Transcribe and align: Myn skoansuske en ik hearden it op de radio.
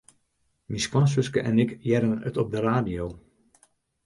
Myn 0.69 0.81
skoansuske 0.85 1.39
en 1.49 1.59
ik 1.65 1.75
hearden 1.85 2.19
it 2.31 2.35
op 2.43 2.51
de 2.51 2.59
radio. 2.69 3.05